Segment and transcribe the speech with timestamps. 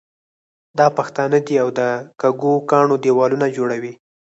[0.77, 1.79] دا پښتانه دي او د
[2.21, 3.93] کږو کاڼو دېوالونه جوړوي.